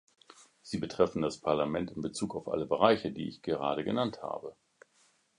[0.63, 4.55] Sie betreffen das Parlament in Bezug auf alle Bereiche, die ich gerade genannt habe.